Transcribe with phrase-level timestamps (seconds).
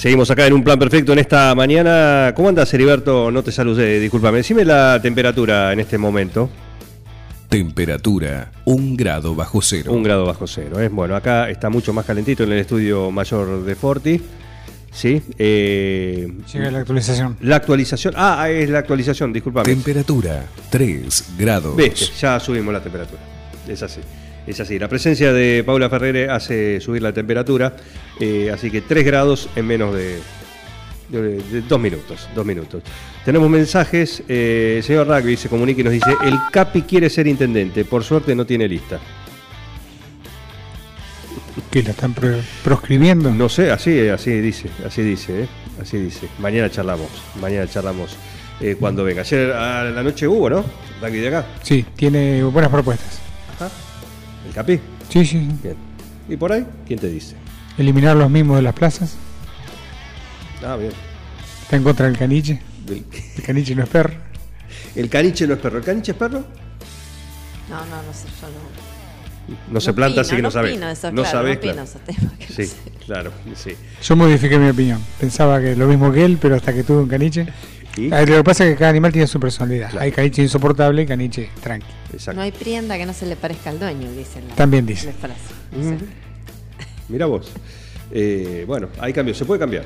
[0.00, 2.32] Seguimos acá en un plan perfecto en esta mañana.
[2.34, 3.30] ¿Cómo andas, Heriberto?
[3.30, 4.38] No te saludé, discúlpame.
[4.38, 6.48] Decime la temperatura en este momento.
[7.50, 9.92] Temperatura, un grado bajo cero.
[9.92, 10.80] Un grado bajo cero.
[10.80, 10.88] ¿eh?
[10.88, 14.22] Bueno, acá está mucho más calentito en el estudio mayor de Forti.
[14.90, 15.20] ¿Sí?
[15.36, 17.36] Eh, Llega la actualización.
[17.42, 18.14] la actualización.
[18.16, 19.66] Ah, es la actualización, discúlpame.
[19.66, 21.76] Temperatura, 3 grados.
[21.76, 23.20] Viste, ya subimos la temperatura.
[23.68, 24.00] Es así.
[24.50, 24.78] Es así.
[24.78, 27.76] La presencia de Paula Ferrere hace subir la temperatura.
[28.18, 30.18] eh, así que 3 grados en menos de,
[31.08, 32.28] de- de dos minutos.
[32.34, 32.82] Dos minutos.
[33.24, 34.22] Tenemos mensajes.
[34.28, 37.84] eh, el señor Rugby se comunica y nos dice: El Capi quiere ser intendente.
[37.84, 38.98] Por suerte no tiene lista.
[41.70, 43.30] Que la están pro- proscribiendo.
[43.30, 44.68] No sé, así, así dice.
[44.86, 45.48] Así dice, ¿eh?
[45.80, 46.28] Así dice.
[46.38, 47.08] Mañana charlamos.
[47.40, 48.16] Mañana charlamos
[48.60, 49.20] eh, cuando venga.
[49.22, 50.64] Ayer a la noche hubo, ¿no?
[51.00, 51.46] Rugby de acá.
[51.62, 53.20] Sí, tiene buenas propuestas.
[53.56, 53.70] Ajá.
[54.46, 54.80] ¿El Capi?
[55.08, 55.48] Sí, sí.
[55.62, 55.76] Bien.
[56.28, 56.66] ¿Y por ahí?
[56.86, 57.34] ¿Quién te dice?
[57.78, 59.14] Eliminar los mismos de las plazas.
[60.64, 60.92] Ah, bien.
[61.62, 62.60] Está en contra del caniche.
[62.86, 63.04] Del-
[63.36, 64.14] El caniche no es perro.
[64.94, 65.78] El caniche no es perro.
[65.78, 66.44] ¿El caniche es perro?
[67.68, 68.90] No, no, no sé, yo no.
[69.72, 70.72] No, se planta, opino, así que no, no sabes.
[70.98, 71.82] eso, no claro, sabes, no claro.
[71.82, 72.76] esos temas que no Sí, sé.
[73.06, 73.72] claro, sí.
[74.02, 75.00] Yo modifiqué mi opinión.
[75.18, 77.46] Pensaba que lo mismo que él, pero hasta que tuve un caniche.
[78.12, 79.90] Ah, Lo que pasa es que cada animal tiene su personalidad.
[79.90, 80.04] Claro.
[80.04, 81.86] Hay caniche insoportable y caniche tranqui.
[82.12, 82.36] Exacto.
[82.36, 85.06] No hay prienda que no se le parezca al dueño, dicen la, También dice.
[85.06, 85.40] la frase.
[85.72, 86.04] Sí.
[87.08, 87.50] Mira vos.
[88.12, 89.36] Eh, bueno, hay cambios.
[89.36, 89.84] ¿Se puede cambiar?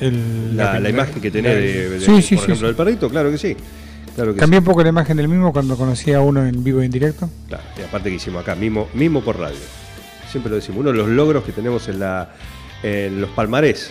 [0.00, 2.56] El- La, la la- imagen que tenés la- de, de- Sí, sí, por sí, ejemplo,
[2.56, 2.62] sí.
[2.64, 3.56] del perrito, claro que sí.
[4.14, 6.82] Claro que Cambié un poco la imagen del mismo cuando conocí a uno en vivo
[6.82, 7.28] y en directo.
[7.48, 9.56] Claro, y aparte que hicimos acá, mismo, mismo por radio.
[10.30, 10.80] Siempre lo decimos.
[10.80, 12.32] Uno de los logros que tenemos en, la,
[12.82, 13.90] en los palmarés,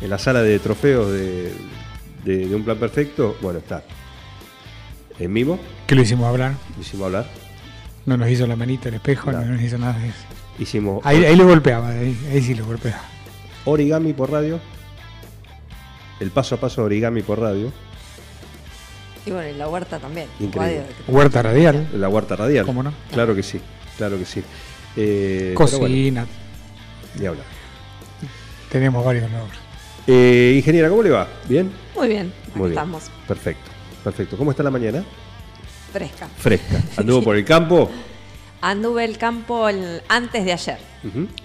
[0.00, 1.52] en la sala de trofeos de,
[2.24, 3.82] de- de un plan perfecto, bueno, está.
[5.18, 6.54] En Mimo, Que lo hicimos hablar.
[6.80, 7.26] hicimos hablar.
[8.06, 10.18] No nos hizo la manita el espejo, no nos hizo nada de eso.
[10.58, 13.00] Hicimos Ahí, ahí lo golpeaba, ahí, ahí sí lo golpeaba.
[13.64, 14.58] origami por radio.
[16.20, 17.72] El paso a paso origami por radio.
[19.24, 20.26] Y bueno, y la huerta también.
[20.40, 20.80] Increíble.
[20.80, 22.66] Radio Huerta radial, La huerta radial.
[22.66, 22.92] ¿cómo no?
[23.12, 23.60] Claro que sí,
[23.96, 24.42] claro que sí.
[24.96, 26.26] Eh, bueno, Cocina,
[27.18, 27.44] ni hablar.
[28.70, 29.56] tenemos varios logros.
[30.06, 31.28] Eh, ingeniera, ¿cómo le va?
[31.48, 31.70] ¿Bien?
[31.94, 32.72] Muy bien, Muy bien.
[32.72, 33.70] estamos Perfecto,
[34.02, 34.36] perfecto.
[34.36, 35.04] ¿Cómo está la mañana?
[35.92, 36.26] fresca.
[36.38, 36.82] Fresca.
[36.96, 37.90] ¿Anduvo por el campo?
[38.62, 40.78] Anduve el campo el- antes de ayer.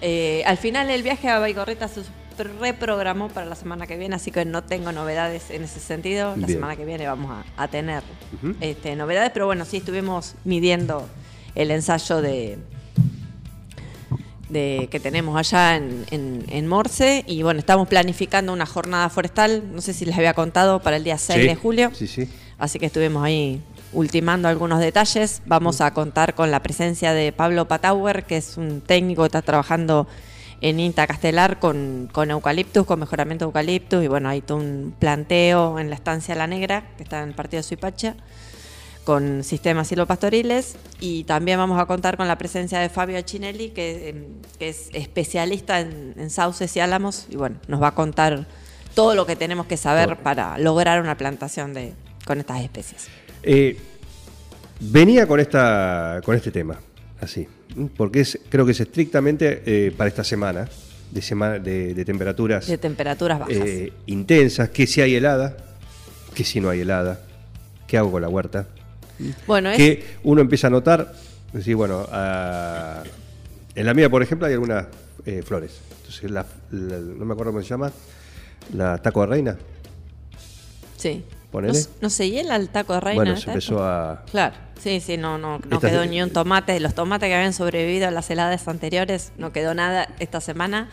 [0.00, 2.02] Eh, al final el viaje a Baigorreta se
[2.60, 6.30] reprogramó para la semana que viene, así que no tengo novedades en ese sentido.
[6.36, 6.58] La Bien.
[6.60, 8.02] semana que viene vamos a, a tener
[8.60, 11.06] este, novedades, pero bueno, sí estuvimos midiendo
[11.54, 12.58] el ensayo de,
[14.48, 19.62] de que tenemos allá en, en- en Morse y bueno, estamos planificando una jornada forestal,
[19.72, 21.90] no sé si les había contado, para el día 6 Sí, de julio.
[21.94, 22.28] Sí, sí.
[22.58, 23.60] Así que estuvimos ahí
[23.92, 25.42] ultimando algunos detalles.
[25.46, 29.42] Vamos a contar con la presencia de Pablo Patauer, que es un técnico que está
[29.42, 30.06] trabajando
[30.60, 34.02] en INTA Castelar con, con eucaliptus, con mejoramiento de eucaliptus.
[34.04, 37.34] Y bueno, hay todo un planteo en la estancia La Negra, que está en el
[37.34, 38.16] partido de Suipacha,
[39.08, 40.76] con sistemas silvopastoriles.
[41.00, 44.24] Y también vamos a contar con la presencia de Fabio Chinelli, que, em,
[44.58, 47.24] que es especialista en, en sauces y álamos.
[47.30, 48.46] Y bueno, nos va a contar
[48.94, 51.94] todo lo que tenemos que saber para lograr una plantación de,
[52.26, 53.06] con estas especies.
[53.42, 53.78] Eh,
[54.78, 56.78] venía con esta con este tema,
[57.18, 57.48] así,
[57.96, 60.68] porque es, creo que es estrictamente eh, para esta semana,
[61.10, 63.56] de, semana de, de temperaturas De temperaturas bajas.
[63.56, 65.56] eh, intensas, que si hay helada,
[66.34, 67.22] que si no hay helada,
[67.86, 68.66] qué hago con la huerta,
[69.46, 71.12] bueno, es, que uno empieza a notar,
[71.52, 73.02] decir, bueno, ah,
[73.74, 74.86] en la mía, por ejemplo, hay algunas
[75.26, 75.78] eh, flores.
[75.98, 77.92] Entonces, la- la- no me acuerdo cómo se llama,
[78.74, 79.56] la taco de reina.
[80.96, 81.24] sí.
[81.50, 81.78] ponele.
[81.80, 83.16] No, no se hiela el taco de reina.
[83.16, 84.22] bueno, en se empezó a...
[84.30, 86.78] Claro, sí, sí, no, no, no Esta- quedó ni un tomate.
[86.80, 90.88] Los tomates que habían sobrevivido a las heladas anteriores, no quedó nada esta semana.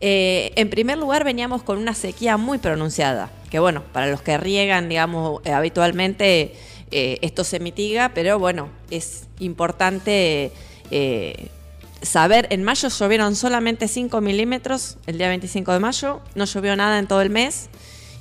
[0.00, 3.30] Eh, en primer lugar, veníamos con una sequía muy pronunciada.
[3.50, 6.54] Que bueno, para los que riegan, digamos, eh, habitualmente,
[6.90, 10.52] eh, esto se mitiga, pero bueno, es importante.
[10.90, 11.48] eh,
[12.02, 16.98] saber, en mayo llovieron solamente 5 milímetros, el día 25 de mayo, no llovió nada
[16.98, 17.68] en todo el mes.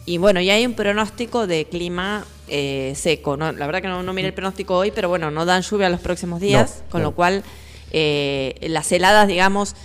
[0.06, 3.38] Y bueno, y hay un pronóstico de clima eh, seco.
[3.38, 3.52] ¿no?
[3.52, 6.00] La verdad que no, no miré el pronóstico hoy, pero bueno, no dan lluvia los
[6.00, 7.44] próximos días, No, con lo cual
[7.92, 9.76] eh, las heladas, digamos,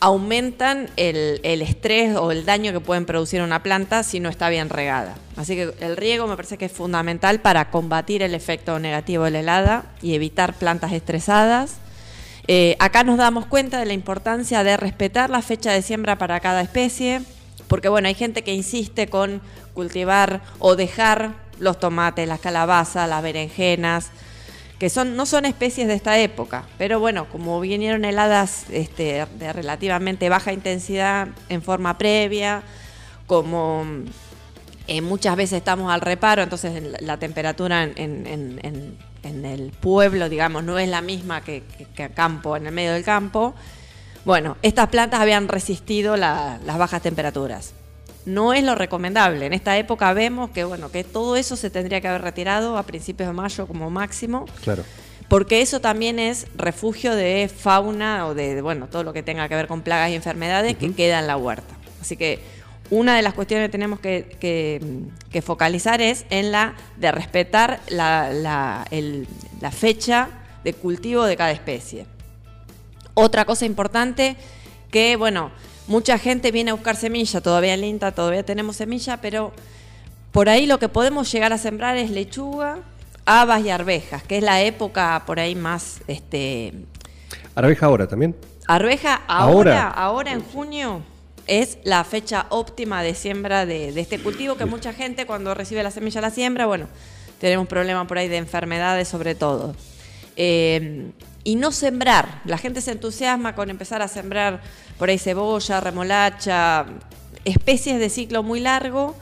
[0.00, 4.48] aumentan el, el estrés o el daño que pueden producir una planta si no está
[4.48, 5.14] bien regada.
[5.36, 9.30] Así que el riego me parece que es fundamental para combatir el efecto negativo de
[9.30, 11.76] la helada y evitar plantas estresadas.
[12.48, 16.40] Eh, acá nos damos cuenta de la importancia de respetar la fecha de siembra para
[16.40, 17.22] cada especie,
[17.68, 19.40] porque bueno, hay gente que insiste con
[19.74, 24.10] cultivar o dejar los tomates, las calabazas, las berenjenas,
[24.80, 29.52] que son, no son especies de esta época, pero bueno, como vinieron heladas este, de
[29.52, 32.62] relativamente baja intensidad en forma previa,
[33.26, 33.84] como
[34.86, 40.78] eh, muchas veces estamos al reparo, entonces en la, temperatura en, el pueblo, digamos, no
[40.78, 41.62] es la misma que,
[41.94, 43.54] que- campo, en el medio del campo.
[44.24, 47.74] Bueno, estas plantas habían resistido la- las bajas temperaturas.
[48.26, 49.46] No es lo recomendable.
[49.46, 52.82] En esta época vemos que bueno, que todo eso se tendría que haber retirado a
[52.82, 54.84] principios de mayo como máximo, Claro.
[55.28, 59.48] porque eso también es refugio de fauna o de, de, bueno, todo lo que tenga
[59.48, 61.74] que ver con plagas y enfermedades que queda en la huerta.
[62.00, 62.40] Así que
[62.90, 64.82] una de las cuestiones que tenemos que, que-
[65.30, 69.26] que focalizar es en la de respetar la, la- el-
[69.60, 70.28] la fecha
[70.64, 72.06] de cultivo de cada especie.
[73.14, 74.36] Otra cosa importante
[74.90, 75.52] que, bueno,
[75.90, 79.52] mucha gente viene a buscar semilla, todavía en INTA, todavía tenemos semilla, pero
[80.30, 82.78] por ahí lo que podemos llegar a sembrar es lechuga,
[83.26, 86.72] habas y arvejas, que es la época por ahí más, este,
[87.56, 88.36] Arveja ahora también.
[88.68, 89.88] arveja Ahora.
[89.88, 91.02] ahora, ahora en junio
[91.48, 95.82] es la fecha óptima de siembra de, de este cultivo que mucha gente cuando recibe
[95.82, 96.86] la semilla la siembra, bueno,
[97.40, 99.74] tenemos problemas por ahí de enfermedades sobre todo.
[100.36, 101.10] Eh,
[101.44, 104.60] y no sembrar, la gente se entusiasma con empezar a sembrar
[104.98, 106.86] por ahí cebolla, remolacha,
[107.44, 109.14] especies de ciclo muy largo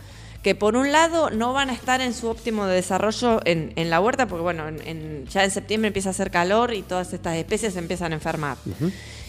[0.42, 3.90] que por un lado no van a estar en su óptimo de desarrollo en, en
[3.90, 7.12] la huerta, porque bueno, en- en- ya en septiembre empieza a hacer calor y todas
[7.12, 8.56] estas especies se empiezan a enfermar.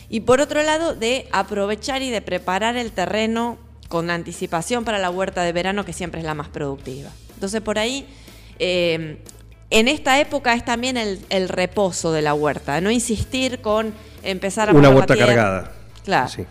[0.10, 3.58] Y por otro lado, de aprovechar y de preparar el terreno
[3.88, 7.10] con anticipación para la huerta de verano, que siempre es la más productiva.
[7.34, 8.08] Entonces, por ahí,
[8.60, 9.18] eh,
[9.70, 13.94] en esta época es también el, el reposo de la huerta, no insistir con
[14.24, 15.36] empezar a Una huerta tierra.
[15.36, 15.72] cargada.
[16.04, 16.28] Claro.
[16.30, 16.46] Sí.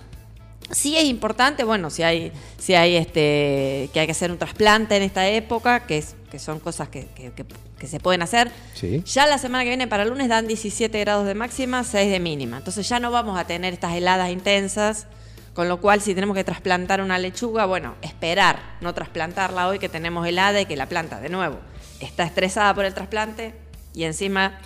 [0.70, 4.97] Sí es importante, bueno, si hay, si hay este, que hay que hacer un trasplante
[4.97, 7.47] en esta época, que, es, que son cosas que, que- que-
[7.79, 8.50] que se pueden hacer.
[8.75, 9.03] Sí.
[9.06, 12.19] Ya la semana que viene para el lunes dan 17 grados de máxima, 6 de
[12.19, 12.56] mínima.
[12.59, 15.06] Entonces ya no vamos a tener estas heladas intensas,
[15.55, 19.88] con lo cual si tenemos que trasplantar una lechuga, bueno, esperar, no trasplantarla hoy que
[19.88, 21.59] tenemos helada y que la planta de nuevo
[22.00, 23.54] está estresada por el trasplante
[23.94, 24.58] y encima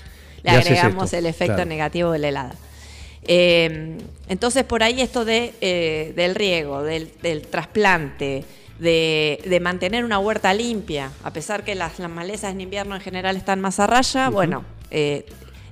[0.43, 1.69] le Y agregamos esto, el efecto claro.
[1.69, 2.55] negativo de la helada.
[3.25, 3.99] Eh,
[4.29, 8.45] entonces, por ahí esto de, eh, del riego, del, del trasplante,
[8.79, 13.01] de, de mantener una huerta limpia, a pesar que las, las malezas en invierno en
[13.01, 15.25] general están más a raya, bueno, eh,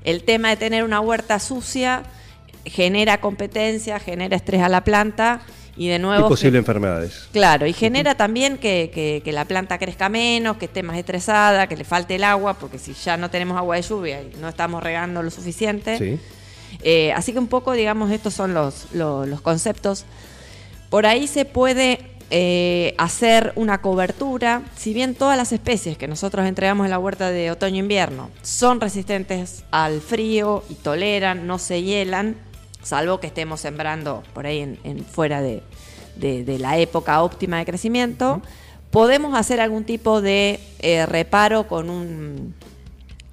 [0.05, 2.05] el tema de tener una huerta sucia
[2.65, 5.41] genera competencia, genera estrés a la planta
[5.81, 6.29] y de Y nuevo...
[6.29, 7.29] posibles ge- enfermedades.
[7.33, 11.67] Claro, y genera también que, que- que la planta crezca menos, que esté más estresada,
[11.69, 14.49] que le falte el agua, porque si ya no tenemos agua de lluvia y no
[14.51, 16.19] estamos regando lo suficiente, Sí.
[16.83, 20.05] eh, así que un poco, digamos, estos son los, lo- los conceptos.
[20.91, 22.01] Por ahí se puede
[22.33, 27.31] eh, hacer una cobertura, si bien todas las especies que nosotros entregamos en la huerta
[27.31, 32.37] de otoño-invierno son resistentes al frío y toleran, no se hielan,
[32.83, 35.63] salvo que estemos sembrando por ahí en, en fuera de,
[36.17, 38.41] de- de la época óptima de crecimiento,
[38.91, 42.55] podemos hacer algún tipo de eh, reparo con un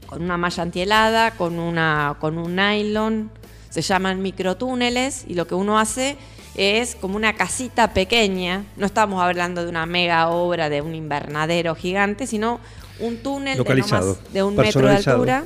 [0.05, 3.29] con una malla antihelada, con, una, con un nylon,
[3.69, 6.15] se llaman microtúneles y lo que uno hace
[6.55, 11.75] es como una casita pequeña, no estamos hablando de una mega obra de un invernadero
[11.75, 12.61] gigante, sino
[13.01, 15.43] un túnel de, no Localizado, más de un metro de altura,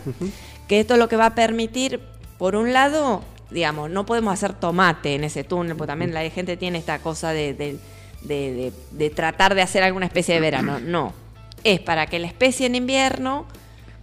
[0.67, 1.99] que esto lo que va a permitir,
[2.37, 6.57] por un lado, digamos, no podemos hacer tomate en ese túnel, porque también la gente
[6.57, 7.77] tiene esta cosa de, de-
[8.21, 11.13] de- de- de tratar de hacer alguna especie de verano, no,
[11.63, 13.45] es para que la especie en invierno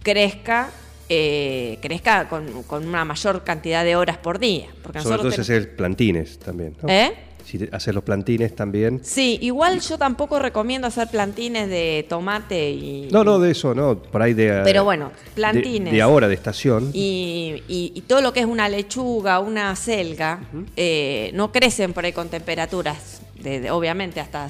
[0.03, 0.69] crezca
[1.11, 4.67] eh, crezca con, con una mayor cantidad de horas por día.
[4.83, 6.75] Porque Sobre todo si hacer plantines también.
[6.83, 6.87] ¿no?
[6.87, 7.13] ¿Eh?
[7.45, 9.01] Si hacer los plantines también.
[9.03, 13.07] Sí, igual yo tampoco recomiendo hacer plantines de tomate y...
[13.11, 13.97] No, no, de eso, no.
[13.97, 14.61] Por ahí de.
[14.63, 15.91] Pero bueno, plantines.
[15.91, 16.91] De, ahora, de estación.
[16.93, 20.41] Y, y- y todo lo que es una lechuga, una selga,
[20.75, 24.45] eh, no crecen por ahí con temperaturas, de, de- obviamente hasta,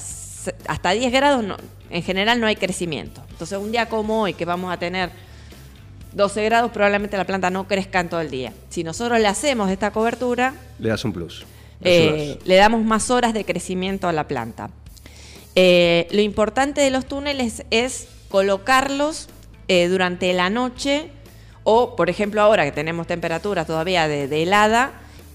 [0.68, 1.58] hasta 10 grados, no-
[1.90, 3.22] en general no hay crecimiento.
[3.30, 5.10] Entonces un día como hoy, que vamos a tener
[6.14, 8.52] 12 grados, probablemente la planta no crezca en todo el día.
[8.70, 11.46] Si nosotros le hacemos esta cobertura, Le das un plus.
[11.82, 14.70] Le eh, le damos más horas de crecimiento a la planta.
[15.56, 19.28] Eh, lo importante de los túneles es colocarlos
[19.68, 21.10] eh, durante la noche
[21.64, 24.92] o, por ejemplo, ahora que tenemos temperaturas todavía de, de helada,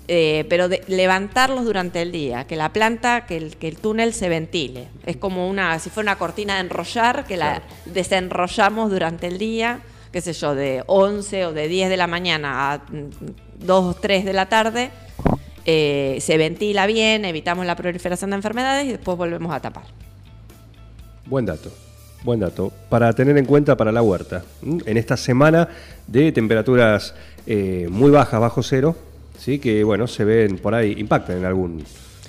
[0.09, 4.13] eh, pero de- levantarlos durante el día, que la planta, que el, que el túnel
[4.13, 4.89] se ventile.
[5.07, 9.81] Es como una, si fuera una cortina de enrollar, que la desenrollamos durante el día,
[10.13, 12.83] qué sé yo, de 11 o de 10 de la mañana a
[13.59, 14.91] 2 o 3 de la tarde.
[15.67, 19.85] Eh, se ventila bien, evitamos la proliferación de enfermedades y después volvemos a tapar.
[21.27, 21.71] Buen dato,
[22.23, 22.73] buen dato.
[22.89, 24.45] Para tener en cuenta para la huerta.
[24.63, 25.69] En esta semana
[26.07, 27.15] de temperaturas
[27.47, 28.97] eh, muy bajas, bajo cero,
[29.39, 29.59] ¿sí?
[29.59, 31.85] que bueno, se ven por ahí, impactan en algún,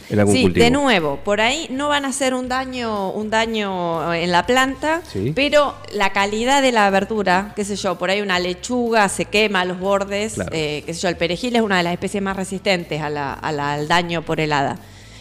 [0.09, 0.63] en algún Sí, cultivo.
[0.63, 5.01] de nuevo, por ahí no van a hacer un daño, un daño en la planta,
[5.11, 5.31] Sí.
[5.35, 9.61] pero la calidad de la verdura, qué sé yo, por ahí una lechuga se quema
[9.61, 10.51] a los bordes, Claro.
[10.53, 13.33] eh, qué sé yo, el perejil es una de las especies más resistentes a la-
[13.33, 14.77] a la- al daño por helada.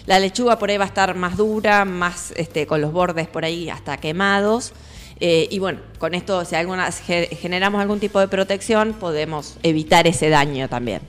[0.06, 3.44] La lechuga por ahí va a estar más dura, más este, con los bordes por
[3.44, 4.72] ahí hasta quemados.
[5.20, 10.08] eh, y bueno, con esto, si alguna, ge- generamos algún tipo de protección, podemos evitar
[10.08, 11.02] ese daño también.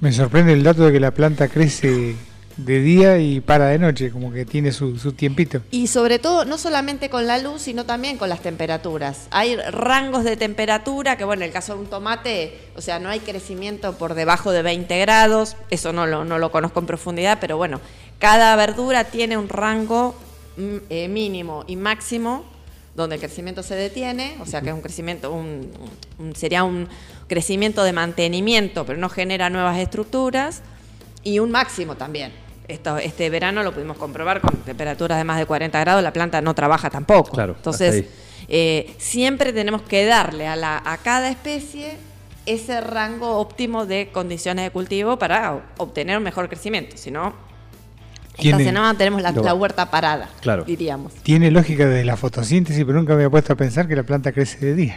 [0.00, 2.14] Me sorprende el dato de que la planta crece
[2.56, 5.60] de día y para de noche, como que tiene su, tiempito.
[5.70, 9.26] Y sobre todo, no solamente con la luz, sino también con las temperaturas.
[9.30, 13.08] Hay rangos de temperatura que, bueno, en el caso de un tomate, o sea, no
[13.08, 17.38] hay crecimiento por debajo de 20 grados, eso no lo, no lo conozco en profundidad,
[17.40, 17.80] pero bueno,
[18.18, 20.14] cada verdura tiene un rango
[20.56, 22.44] mm, eh, mínimo y máximo
[22.94, 25.68] donde el crecimiento se detiene, o sea que es un crecimiento, un,
[26.20, 26.88] un- sería un
[27.26, 30.62] crecimiento de mantenimiento, pero no genera nuevas estructuras,
[31.24, 32.43] y un máximo también.
[32.66, 36.40] Esto, este verano lo pudimos comprobar con temperaturas de más de 40 grados, la planta
[36.40, 37.32] no trabaja tampoco.
[37.32, 38.06] Claro, Entonces,
[38.48, 41.96] eh, siempre tenemos que darle a, la, a cada especie
[42.46, 46.96] ese rango óptimo de condiciones de cultivo para obtener un mejor crecimiento.
[46.96, 47.34] Si no,
[48.38, 49.42] esta semana tenemos la, No.
[49.42, 50.64] la huerta parada, Claro.
[50.64, 51.12] diríamos.
[51.22, 54.32] Tiene lógica desde la fotosíntesis, pero nunca me había puesto a pensar que la planta
[54.32, 54.96] crece de día.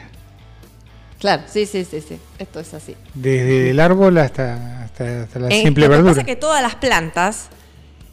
[1.19, 2.17] Claro, sí, sí, sí, sí.
[2.37, 2.95] Esto es así.
[3.13, 6.11] Desde el árbol hasta, hasta, hasta la Eh, simple lo que verdura.
[6.11, 7.49] pasa es que todas las plantas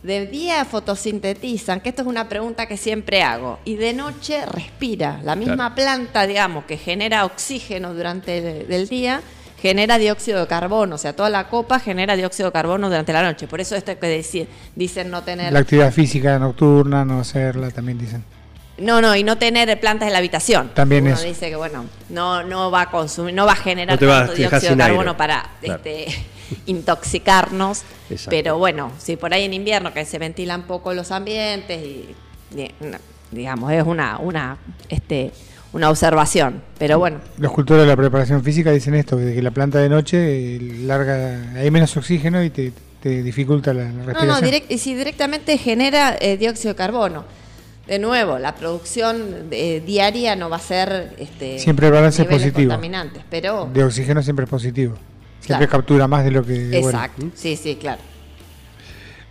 [0.05, 5.21] de día fotosintetizan, que esto es una pregunta que siempre hago, y de noche respira.
[5.25, 5.75] La misma Claro.
[5.75, 9.23] planta, digamos, que genera oxígeno durante el del día,
[9.61, 10.97] genera dióxido de carbono.
[10.97, 13.47] O sea, toda la copa genera dióxido de carbono durante la noche.
[13.49, 14.47] Por eso esto que decir,
[14.77, 15.53] dicen no tener...
[15.55, 18.23] La actividad física nocturna, no hacerla, también dicen.
[18.77, 20.71] No, no, y no tener plantas en la habitación.
[20.75, 21.23] También Uno eso.
[21.25, 24.35] dice que, bueno, no, no va a consumir, no va a generar No te tanto
[24.35, 24.97] dióxido de aire.
[24.97, 25.81] carbono para Claro.
[25.83, 26.07] este,
[26.67, 27.83] intoxicarnos.
[28.11, 28.31] Exacto.
[28.31, 32.15] Pero bueno, si por ahí en invierno que se ventilan poco los ambientes y,
[32.57, 32.99] y, no,
[33.31, 34.57] digamos, es una, una,
[34.89, 35.33] este,
[35.73, 36.63] una observación.
[36.79, 39.89] Pero bueno, Los cultores de la preparación física dicen esto, que que la planta de
[39.89, 42.73] noche eh, larga, hay menos oxígeno y te,
[43.03, 44.29] te dificulta la, la no, respiración.
[44.29, 47.25] no, direct- y si directamente genera eh, dióxido de carbono.
[47.87, 52.29] De nuevo, la producción eh, diaria no va a ser este, Siempre el balance es
[52.29, 52.71] positivo.
[52.71, 54.97] contaminantes, pero De oxígeno siempre es positivo.
[55.45, 55.71] Siempre Claro.
[55.83, 56.69] captura más de lo que...
[56.81, 56.89] bueno.
[56.89, 58.01] Exacto, sí, sí, claro.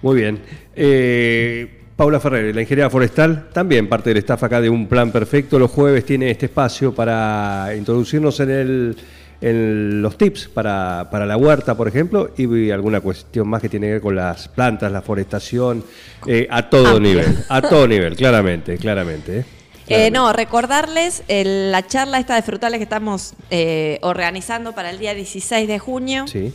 [0.03, 0.39] Muy bien.
[0.75, 5.58] Eh, Paula Ferrer, la ingeniera forestal, también parte del staff acá de Un Plan Perfecto.
[5.58, 8.98] Los jueves tiene este espacio para introducirnos en, el,
[9.41, 13.88] en los tips para, para la huerta, por ejemplo, y alguna cuestión más que tiene
[13.88, 15.84] que ver con las plantas, la forestación,
[16.27, 17.38] eh, a todo nivel.
[17.50, 19.39] A todo nivel, claramente, claramente.
[19.39, 19.46] ¿eh?
[19.88, 24.98] Eh, no, recordarles el- la charla esta de frutales que estamos eh, organizando para el
[25.00, 26.25] día 16 de junio.
[26.28, 26.54] Sí.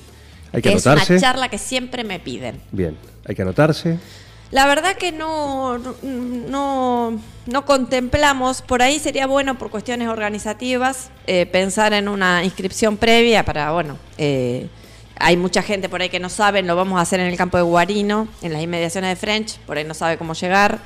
[0.52, 1.20] Hay que que es una anotarse.
[1.20, 2.61] charla que siempre me piden.
[2.73, 3.99] Bien, hay que anotarse.
[4.50, 11.44] La verdad que no, no, no contemplamos, por ahí sería bueno por cuestiones organizativas eh,
[11.47, 14.68] pensar en una inscripción previa para, bueno, eh,
[15.20, 17.58] hay mucha gente por ahí que no saben, lo vamos a hacer en el campo
[17.58, 20.78] de Guarino, en las inmediaciones de French, por ahí no sabe cómo llegar,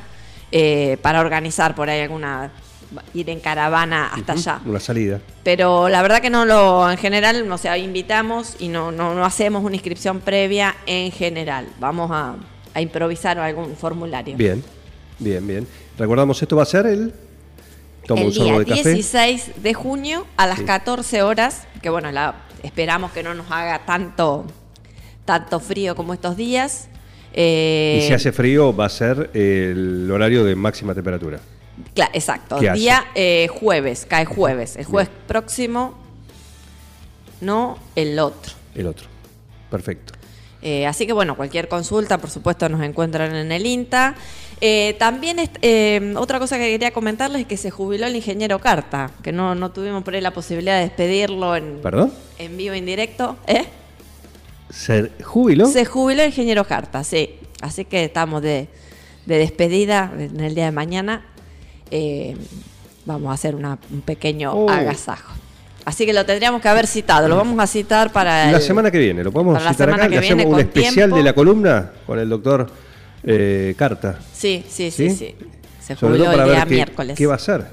[0.52, 2.50] eh, para organizar por ahí alguna,
[3.14, 4.60] ir en caravana hasta allá.
[4.64, 5.20] Una salida.
[5.42, 9.24] Pero la verdad que no lo, en general, o sea, invitamos y no, no, no
[9.24, 11.66] hacemos una inscripción previa en general.
[11.80, 12.36] Vamos a,
[12.74, 14.36] a improvisar algún formulario.
[14.36, 14.62] Bien,
[15.18, 15.66] bien, bien.
[15.98, 17.12] Recordamos, esto va a ser el...
[18.06, 18.94] Toma el un día de café.
[18.94, 20.64] 16 de junio a las Sí.
[20.64, 24.44] 14 horas, que bueno, la, esperamos que no nos haga tanto,
[25.24, 26.88] tanto frío como estos días.
[27.32, 31.40] Eh, Y si hace frío va a ser el horario de máxima temperatura.
[31.94, 34.76] cla- exacto, día eh, jueves, cae jueves.
[34.76, 35.94] El jueves próximo,
[37.40, 38.52] no el otro.
[38.74, 39.06] El otro.
[39.70, 40.12] Perfecto.
[40.60, 44.14] Eh, así que bueno, cualquier consulta, por supuesto, nos encuentran en el INTA.
[44.60, 49.10] Eh, también eh, otra cosa que quería comentarles es que se jubiló el ingeniero Carta,
[49.22, 52.12] que no, no tuvimos por ahí la posibilidad de despedirlo en, ¿Perdón?
[52.38, 53.36] en vivo en directo.
[53.48, 53.64] ¿Eh?
[54.72, 55.66] ¿Se jubiló?
[55.66, 57.30] Se jubiló el ingeniero Carta, sí.
[57.60, 58.68] Así que estamos de,
[59.26, 61.24] de despedida en el día de mañana.
[61.90, 62.36] Eh,
[63.04, 64.68] vamos a hacer una- un pequeño Oh.
[64.70, 65.32] agasajo.
[65.84, 67.28] Así que lo tendríamos que haber citado.
[67.28, 69.90] Lo vamos a citar para La el- semana que viene, ¿lo podemos para la citar
[69.90, 70.02] acá?
[70.04, 71.16] que ¿Le hacemos viene un especial tiempo.
[71.16, 72.70] de la columna con el doctor
[73.24, 74.18] eh, Carta?
[74.32, 75.16] Sí, sí, sí, ¿Sí?
[75.16, 75.34] sí.
[75.80, 77.18] Se jubiló el día ver qué, miércoles.
[77.18, 77.66] qué va a hacer.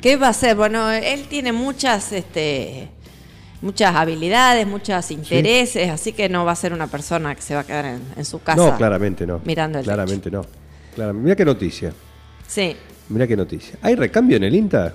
[0.00, 0.54] ¿Qué va a hacer?
[0.56, 2.88] Bueno, él tiene muchas, este,
[3.62, 7.60] muchas habilidades, muchos intereses, así que no va a ser una persona que se va
[7.60, 8.56] a quedar en, en su casa.
[8.56, 9.40] No, claramente no.
[9.44, 10.44] Mirando el Claramente no.
[10.94, 11.24] Claramente.
[11.24, 11.92] Mira qué noticia.
[12.46, 12.76] Sí.
[13.08, 13.78] Mira qué noticia.
[13.82, 14.94] ¿Hay recambio en el INTA?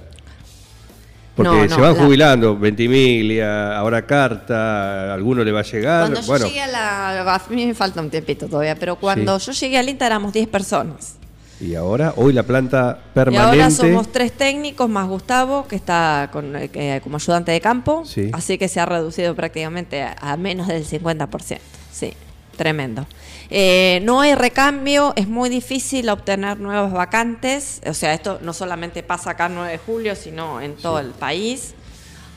[1.36, 6.02] Porque No, no, se van la- jubilando, Ventimiglia, ahora Carta, alguno le va a llegar.
[6.02, 7.36] Cuando yo bueno, llegué a la...
[7.36, 10.48] A mí me falta un tiempito todavía, pero cuando yo llegué al INTA éramos 10
[10.50, 11.19] personas.
[11.62, 13.62] Y ahora, hoy la planta Y permanente.
[13.62, 18.04] ahora somos tres técnicos más Gustavo, que está con, eh, que- como ayudante de campo.
[18.06, 18.30] Sí.
[18.34, 21.60] Así que se ha reducido prácticamente a, a menos del 50%.
[21.92, 22.14] Sí,
[22.56, 23.06] tremendo.
[23.50, 27.82] Eh, no hay recambio, es muy difícil obtener nuevas vacantes.
[27.88, 31.08] O sea, esto no solamente pasa acá en 9 de julio, sino en todo el
[31.12, 31.74] país.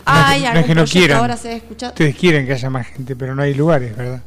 [0.06, 1.18] No es que- Hay no es algún que no quieran.
[1.18, 1.92] ahora se ha escuchado.
[1.92, 4.22] Ustedes quieren que haya más gente, pero no hay lugares, ¿verdad?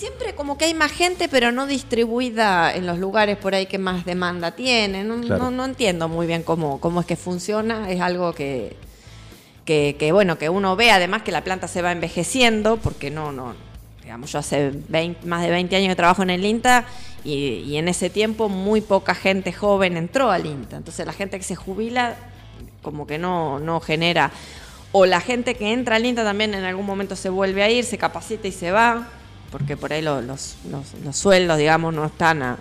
[0.00, 3.76] Siempre como que hay más gente, pero no distribuida en los lugares por ahí que
[3.76, 5.04] más demanda tiene.
[5.04, 5.44] No, Claro.
[5.44, 7.90] no, no entiendo muy bien cómo, cómo es que funciona.
[7.90, 8.74] Es algo que,
[9.66, 13.30] que, que, bueno, que uno ve además que la planta se va envejeciendo, porque no,
[13.30, 13.54] no,
[14.02, 16.86] digamos, yo hace 20 más de 20 años que trabajo en el INTA
[17.22, 17.34] y,
[17.66, 20.78] y en ese tiempo muy poca gente joven entró al INTA.
[20.78, 22.16] Entonces la gente que se jubila
[22.80, 24.30] como que no, no genera...
[24.92, 27.84] O la gente que entra al INTA también en algún momento se vuelve a ir,
[27.84, 29.06] se capacita y se va,
[29.50, 32.58] porque por ahí lo- los, los, los sueldos, digamos, no están a-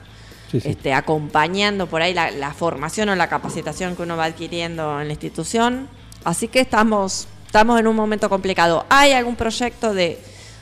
[0.51, 0.69] Sí, sí.
[0.69, 5.05] Este, acompañando por ahí la, la formación o la capacitación que uno va adquiriendo en
[5.07, 5.87] la institución.
[6.23, 8.83] Así que estamos, estamos en un momento complicado.
[8.89, 10.19] Hay algún proyecto de,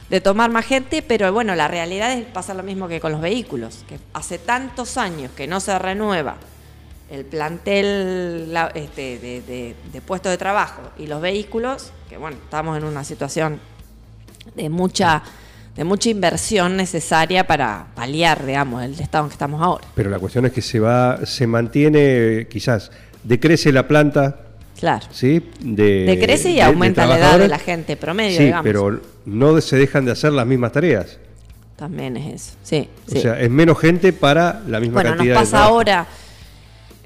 [0.09, 3.21] de tomar más gente, pero bueno, la realidad es pasa lo mismo que con los
[3.21, 6.35] vehículos, que hace tantos años que no se renueva
[7.09, 12.35] el plantel la- este, de, de, de puestos de trabajo y los vehículos, que bueno,
[12.43, 13.61] estamos en una situación
[14.55, 15.23] de mucha,
[15.77, 19.85] de mucha inversión necesaria para paliar, digamos, el estado en que estamos ahora.
[19.95, 22.91] Pero la cuestión es que se va, se mantiene, quizás,
[23.23, 24.41] decrece la planta,
[24.79, 25.05] Claro.
[25.11, 25.43] ¿sí?
[25.59, 28.63] De, Decrece y de- de aumenta la edad de la gente promedio, Sí, digamos.
[28.63, 31.17] pero no se dejan de hacer las mismas tareas.
[31.75, 32.55] También es eso.
[32.63, 33.21] Sí, O sí.
[33.21, 35.73] sea, es menos gente para la misma bueno, nos cantidad de pasa trabajo.
[35.75, 36.07] ahora.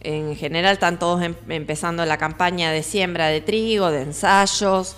[0.03, 4.95] En general están todos em- empezando la campaña de siembra de trigo, de ensayos.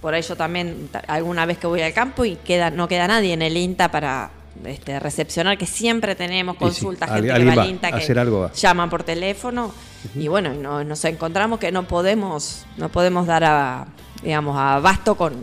[0.00, 3.08] Por ahí yo también ta- alguna vez que voy al campo y queda no queda
[3.08, 4.30] nadie en el INTA para
[4.64, 8.90] este, recepcionar, que siempre tenemos sí, consultas, gente que va al INTA que algo llaman
[8.90, 9.72] por teléfono
[10.14, 13.86] y bueno, no- nos encontramos que no podemos no podemos dar a
[14.22, 15.34] digamos a abasto con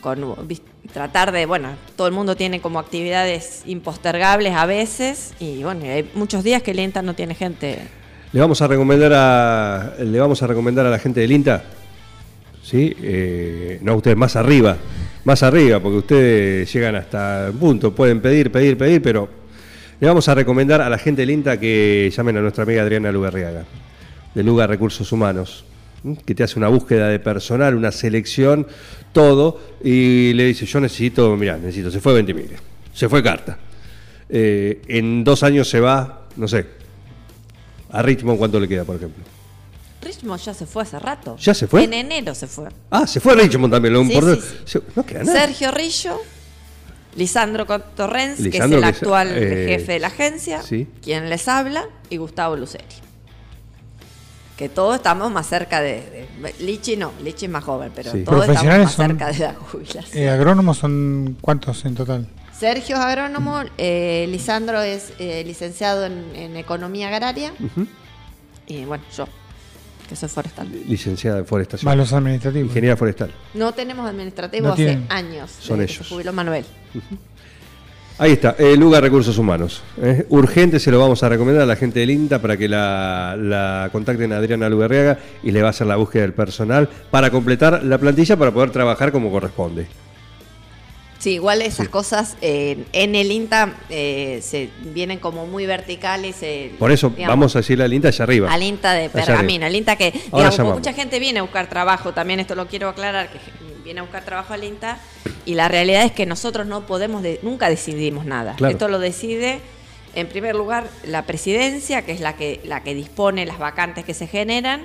[0.00, 0.36] con
[0.92, 6.10] tratar de, bueno, todo el mundo tiene como actividades impostergables a veces y bueno, hay
[6.14, 7.78] muchos días que el INTA no tiene gente.
[8.32, 11.64] Le vamos a recomendar a le vamos a recomendar a la gente del INTA,
[12.64, 14.76] sí, Eh, no ustedes más arriba,
[15.24, 19.28] más arriba, porque ustedes llegan hasta un punto, pueden pedir, pedir, pedir, pero
[20.00, 23.12] le vamos a recomendar a la gente del INTA que llamen a nuestra amiga Adriana
[23.12, 23.64] Lugarriaga,
[24.34, 25.64] de Lugar Recursos Humanos,
[26.24, 28.66] que te hace una búsqueda de personal, una selección,
[29.12, 32.48] todo, y le dice, yo necesito, mirá, necesito, se fue 20 mil,
[32.92, 33.58] se fue carta.
[34.28, 36.66] Eh, en dos años se va, no sé,
[37.90, 39.33] a Richmond, ¿cuánto le queda, por ejemplo?
[40.04, 41.36] Richmond ya se fue hace rato.
[41.38, 41.84] ¿Ya se fue?
[41.84, 42.68] En enero se fue.
[42.90, 44.40] Ah, se fue a Richmond también, lo Sí, importante.
[44.42, 44.78] sí, sí.
[44.78, 45.40] Se- No queda nada.
[45.40, 46.20] Sergio Rillo,
[47.16, 50.86] Lisandro Torrens, que es el actual eh, jefe de la agencia, sí.
[51.02, 52.84] quien les habla, y Gustavo Luceri.
[54.56, 58.22] Que todos estamos más cerca de, de- Lichi no, Lichi es más joven, pero Sí.
[58.22, 60.22] todos estamos más son- cerca de la jubilación.
[60.22, 62.28] Eh, agrónomos son cuántos en total.
[62.56, 67.52] Sergio es agrónomo, eh, Lisandro es eh, licenciado en, en economía agraria
[68.68, 69.26] y bueno, yo,
[70.08, 70.68] que soy forestal.
[70.88, 71.88] Licenciada en forestación.
[71.88, 72.68] Más los administrativos.
[72.68, 73.30] Ingeniera forestal.
[73.54, 75.06] No tenemos administrativo No hace tienen.
[75.08, 75.50] años.
[75.60, 76.08] Son desde que ellos.
[76.08, 76.64] Se jubiló Manuel.
[78.16, 79.82] Ahí está, el Lugar Recursos Humanos.
[80.00, 80.24] ¿eh?
[80.28, 83.88] Urgente se lo vamos a recomendar a la gente del INTA para que la, la
[83.90, 87.82] contacten a Adriana Lugarriaga y le va a hacer la búsqueda del personal para completar
[87.82, 89.88] la plantilla para poder trabajar como corresponde.
[91.24, 96.36] Sí, igual esas cosas eh, en el INTA eh, se vienen como muy verticales.
[96.42, 98.52] eh, Por eso digamos, vamos a decirle al INTA allá arriba.
[98.52, 102.40] al INTA de Pergamino, al INTA que, digamos, mucha gente viene a buscar trabajo, también
[102.40, 103.38] esto lo quiero aclarar, que
[103.82, 104.98] viene a buscar trabajo al INTA,
[105.46, 108.52] y la realidad es que nosotros no podemos, de- nunca decidimos nada.
[108.56, 108.72] Claro.
[108.72, 109.60] Esto lo decide,
[110.14, 114.12] en primer lugar, la presidencia, que es la que, la que dispone las vacantes que
[114.12, 114.82] se generan,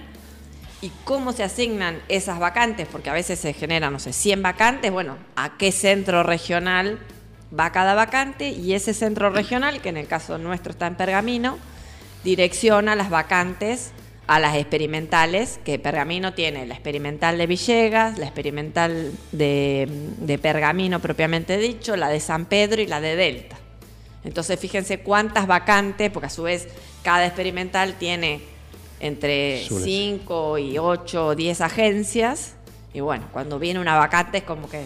[0.81, 4.91] y cómo se asignan esas vacantes, porque a veces se generan, no sé, 100 vacantes,
[4.91, 6.99] bueno, a qué centro regional
[7.57, 11.57] va cada vacante y ese centro regional, que en el caso nuestro está en Pergamino,
[12.23, 13.91] direcciona las vacantes
[14.27, 19.87] a las experimentales, que Pergamino tiene la experimental de Villegas, la experimental de,
[20.19, 23.57] de Pergamino propiamente dicho, la de San Pedro y la de Delta.
[24.23, 26.67] Entonces fíjense cuántas vacantes, porque a su vez
[27.03, 28.41] cada experimental tiene
[28.99, 29.93] entre Suele ser.
[29.93, 32.55] 5 y 8 o 10 agencias.
[32.93, 34.85] Y bueno, cuando viene una vacante es como que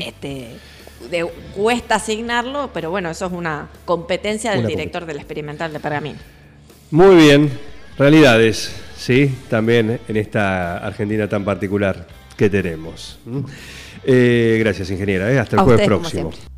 [0.00, 0.48] este,
[1.10, 1.26] de-
[1.56, 6.18] cuesta asignarlo, pero bueno, eso es una competencia del Una director del experimental de Pergamino.
[6.90, 7.50] Muy bien,
[7.98, 9.34] realidades, ¿sí?
[9.48, 13.18] También en esta Argentina tan particular que tenemos.
[13.26, 13.44] ¿m?
[14.04, 15.30] Eh, gracias, ingeniera.
[15.32, 15.38] ¿eh?
[15.38, 16.57] Hasta el A jueves ustedes, próximo.